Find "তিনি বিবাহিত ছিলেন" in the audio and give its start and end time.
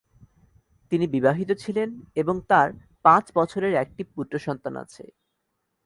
0.91-1.89